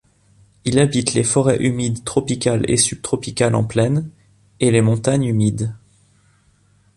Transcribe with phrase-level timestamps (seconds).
[0.65, 4.09] Il habite les forêts humides tropicales et subtropicales en plaine
[4.59, 5.75] et les montagnes humides.